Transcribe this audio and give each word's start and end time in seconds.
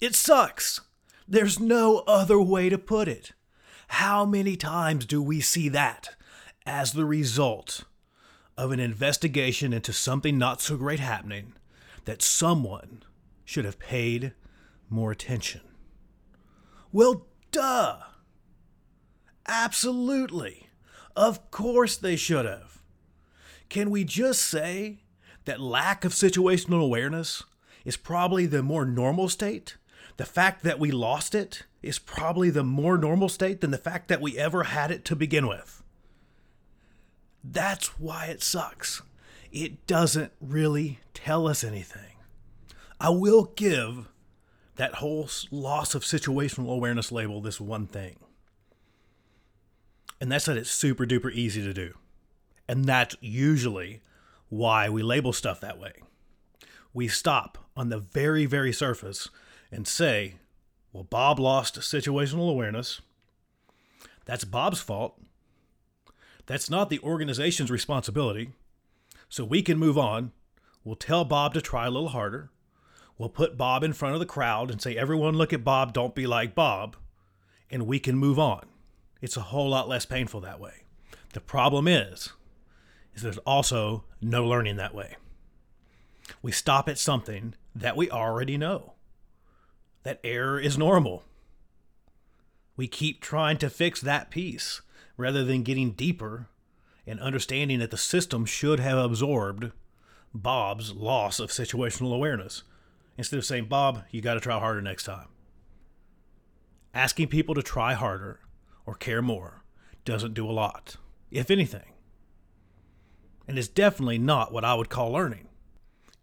It 0.00 0.14
sucks. 0.14 0.80
There's 1.26 1.58
no 1.58 2.04
other 2.06 2.40
way 2.40 2.68
to 2.68 2.78
put 2.78 3.08
it. 3.08 3.32
How 3.88 4.24
many 4.24 4.56
times 4.56 5.06
do 5.06 5.22
we 5.22 5.40
see 5.40 5.68
that 5.70 6.14
as 6.66 6.92
the 6.92 7.04
result 7.04 7.84
of 8.56 8.70
an 8.70 8.80
investigation 8.80 9.72
into 9.72 9.92
something 9.92 10.38
not 10.38 10.60
so 10.60 10.76
great 10.76 11.00
happening 11.00 11.54
that 12.04 12.22
someone 12.22 13.02
should 13.44 13.64
have 13.64 13.78
paid 13.78 14.32
more 14.88 15.10
attention? 15.10 15.60
Well, 16.92 17.26
duh. 17.50 17.98
Absolutely. 19.46 20.68
Of 21.16 21.50
course 21.50 21.96
they 21.96 22.16
should 22.16 22.46
have. 22.46 22.80
Can 23.68 23.90
we 23.90 24.04
just 24.04 24.42
say 24.42 24.98
that 25.44 25.60
lack 25.60 26.04
of 26.04 26.12
situational 26.12 26.82
awareness 26.82 27.42
is 27.84 27.96
probably 27.96 28.46
the 28.46 28.62
more 28.62 28.84
normal 28.84 29.28
state? 29.28 29.76
The 30.16 30.24
fact 30.24 30.62
that 30.62 30.78
we 30.78 30.90
lost 30.90 31.34
it 31.34 31.64
is 31.82 31.98
probably 31.98 32.50
the 32.50 32.62
more 32.62 32.96
normal 32.96 33.28
state 33.28 33.60
than 33.60 33.70
the 33.70 33.78
fact 33.78 34.08
that 34.08 34.20
we 34.20 34.38
ever 34.38 34.64
had 34.64 34.90
it 34.90 35.04
to 35.06 35.16
begin 35.16 35.46
with. 35.48 35.82
That's 37.42 37.98
why 37.98 38.26
it 38.26 38.42
sucks. 38.42 39.02
It 39.52 39.86
doesn't 39.86 40.32
really 40.40 41.00
tell 41.12 41.46
us 41.46 41.62
anything. 41.62 42.16
I 43.00 43.10
will 43.10 43.52
give 43.56 44.08
that 44.76 44.94
whole 44.94 45.28
loss 45.50 45.94
of 45.94 46.02
situational 46.02 46.72
awareness 46.72 47.12
label 47.12 47.40
this 47.40 47.60
one 47.60 47.86
thing. 47.86 48.16
And 50.20 50.32
that's 50.32 50.46
that 50.46 50.56
it's 50.56 50.70
super 50.70 51.04
duper 51.04 51.30
easy 51.30 51.62
to 51.62 51.74
do. 51.74 51.94
And 52.68 52.84
that's 52.84 53.16
usually 53.20 54.00
why 54.48 54.88
we 54.88 55.02
label 55.02 55.32
stuff 55.32 55.60
that 55.60 55.78
way. 55.78 55.92
We 56.92 57.08
stop 57.08 57.58
on 57.76 57.88
the 57.88 57.98
very, 57.98 58.46
very 58.46 58.72
surface 58.72 59.28
and 59.70 59.86
say, 59.86 60.34
well, 60.92 61.04
Bob 61.04 61.40
lost 61.40 61.80
situational 61.80 62.48
awareness. 62.48 63.00
That's 64.24 64.44
Bob's 64.44 64.80
fault. 64.80 65.20
That's 66.46 66.70
not 66.70 66.88
the 66.88 67.00
organization's 67.00 67.70
responsibility. 67.70 68.52
So 69.28 69.44
we 69.44 69.62
can 69.62 69.78
move 69.78 69.98
on. 69.98 70.32
We'll 70.84 70.94
tell 70.94 71.24
Bob 71.24 71.54
to 71.54 71.60
try 71.60 71.86
a 71.86 71.90
little 71.90 72.10
harder. 72.10 72.50
We'll 73.18 73.28
put 73.28 73.56
Bob 73.56 73.82
in 73.82 73.92
front 73.92 74.14
of 74.14 74.20
the 74.20 74.26
crowd 74.26 74.70
and 74.70 74.80
say, 74.80 74.96
everyone 74.96 75.34
look 75.34 75.52
at 75.52 75.64
Bob, 75.64 75.92
don't 75.92 76.14
be 76.14 76.26
like 76.26 76.54
Bob. 76.54 76.96
And 77.70 77.86
we 77.86 77.98
can 77.98 78.16
move 78.16 78.38
on. 78.38 78.66
It's 79.20 79.36
a 79.36 79.42
whole 79.42 79.70
lot 79.70 79.88
less 79.88 80.04
painful 80.04 80.40
that 80.42 80.60
way. 80.60 80.84
The 81.32 81.40
problem 81.40 81.88
is, 81.88 82.32
is 83.14 83.22
there's 83.22 83.38
also 83.38 84.04
no 84.20 84.44
learning 84.44 84.76
that 84.76 84.94
way. 84.94 85.16
We 86.42 86.52
stop 86.52 86.88
at 86.88 86.98
something 86.98 87.54
that 87.74 87.96
we 87.96 88.10
already 88.10 88.56
know. 88.56 88.94
That 90.02 90.20
error 90.24 90.58
is 90.58 90.76
normal. 90.76 91.24
We 92.76 92.88
keep 92.88 93.20
trying 93.20 93.58
to 93.58 93.70
fix 93.70 94.00
that 94.00 94.30
piece 94.30 94.82
rather 95.16 95.44
than 95.44 95.62
getting 95.62 95.92
deeper 95.92 96.48
and 97.06 97.20
understanding 97.20 97.78
that 97.78 97.90
the 97.90 97.96
system 97.96 98.44
should 98.44 98.80
have 98.80 98.98
absorbed 98.98 99.70
Bob's 100.32 100.92
loss 100.92 101.38
of 101.38 101.50
situational 101.50 102.14
awareness. 102.14 102.64
Instead 103.16 103.38
of 103.38 103.44
saying, 103.44 103.66
Bob, 103.66 104.02
you 104.10 104.20
got 104.20 104.34
to 104.34 104.40
try 104.40 104.58
harder 104.58 104.82
next 104.82 105.04
time. 105.04 105.28
Asking 106.92 107.28
people 107.28 107.54
to 107.54 107.62
try 107.62 107.94
harder 107.94 108.40
or 108.86 108.94
care 108.94 109.22
more 109.22 109.62
doesn't 110.04 110.34
do 110.34 110.48
a 110.48 110.52
lot, 110.52 110.96
if 111.30 111.50
anything 111.50 111.93
and 113.46 113.58
is 113.58 113.68
definitely 113.68 114.18
not 114.18 114.52
what 114.52 114.64
I 114.64 114.74
would 114.74 114.88
call 114.88 115.12
learning. 115.12 115.48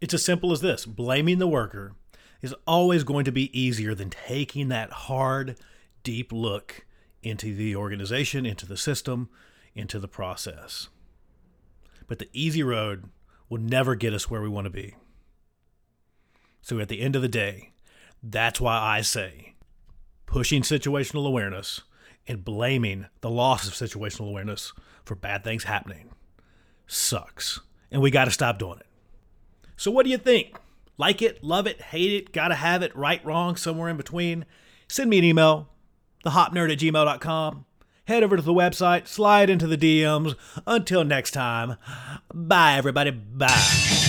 It's 0.00 0.14
as 0.14 0.24
simple 0.24 0.52
as 0.52 0.60
this 0.60 0.84
blaming 0.84 1.38
the 1.38 1.46
worker 1.46 1.92
is 2.40 2.54
always 2.66 3.04
going 3.04 3.24
to 3.24 3.32
be 3.32 3.56
easier 3.58 3.94
than 3.94 4.10
taking 4.10 4.68
that 4.68 4.90
hard, 4.90 5.56
deep 6.02 6.32
look 6.32 6.84
into 7.22 7.54
the 7.54 7.76
organization, 7.76 8.44
into 8.44 8.66
the 8.66 8.76
system, 8.76 9.28
into 9.74 10.00
the 10.00 10.08
process. 10.08 10.88
But 12.08 12.18
the 12.18 12.28
easy 12.32 12.62
road 12.62 13.04
will 13.48 13.60
never 13.60 13.94
get 13.94 14.12
us 14.12 14.28
where 14.28 14.42
we 14.42 14.48
want 14.48 14.64
to 14.64 14.70
be. 14.70 14.96
So 16.62 16.80
at 16.80 16.88
the 16.88 17.00
end 17.00 17.14
of 17.14 17.22
the 17.22 17.28
day, 17.28 17.72
that's 18.22 18.60
why 18.60 18.78
I 18.78 19.02
say 19.02 19.54
pushing 20.26 20.62
situational 20.62 21.26
awareness 21.26 21.82
and 22.26 22.44
blaming 22.44 23.06
the 23.20 23.30
loss 23.30 23.66
of 23.66 23.74
situational 23.74 24.28
awareness 24.28 24.72
for 25.04 25.14
bad 25.14 25.44
things 25.44 25.64
happening 25.64 26.10
sucks. 26.92 27.60
And 27.90 28.00
we 28.00 28.10
got 28.10 28.26
to 28.26 28.30
stop 28.30 28.58
doing 28.58 28.78
it. 28.78 28.86
So, 29.76 29.90
what 29.90 30.04
do 30.04 30.10
you 30.10 30.18
think? 30.18 30.56
Like 30.98 31.22
it, 31.22 31.42
love 31.42 31.66
it, 31.66 31.80
hate 31.80 32.12
it, 32.12 32.32
gotta 32.32 32.54
have 32.54 32.82
it, 32.82 32.94
right, 32.94 33.24
wrong, 33.24 33.56
somewhere 33.56 33.88
in 33.88 33.96
between? 33.96 34.44
Send 34.88 35.10
me 35.10 35.18
an 35.18 35.24
email, 35.24 35.68
thehopnerd 36.24 36.70
at 36.72 36.78
gmail.com. 36.78 37.64
Head 38.06 38.22
over 38.22 38.36
to 38.36 38.42
the 38.42 38.52
website, 38.52 39.06
slide 39.06 39.48
into 39.48 39.66
the 39.66 39.78
DMs. 39.78 40.36
Until 40.66 41.02
next 41.02 41.30
time, 41.32 41.76
bye, 42.32 42.74
everybody. 42.74 43.10
Bye. 43.10 44.01